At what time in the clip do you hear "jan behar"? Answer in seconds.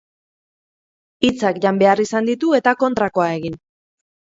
1.67-2.03